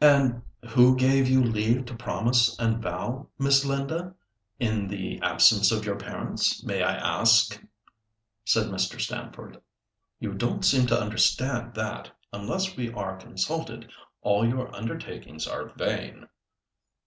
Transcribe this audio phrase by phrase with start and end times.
[0.00, 4.14] "And who gave you leave to promise and vow, Miss Linda,
[4.58, 7.60] in the absence of your parents, may I ask?"
[8.46, 8.98] said Mr.
[8.98, 9.60] Stamford.
[10.18, 13.92] "You don't seem to understand that, unless we are consulted,
[14.22, 16.26] all your undertakings are vain."